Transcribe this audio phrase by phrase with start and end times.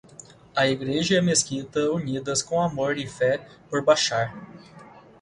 [0.55, 4.33] A Igreja e a Mesquita unidas, com amor e fé, por Bashar